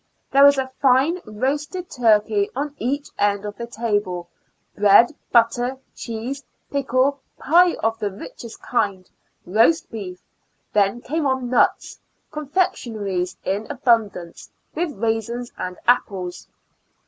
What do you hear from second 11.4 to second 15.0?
nuts, confectioneries in abund ance, with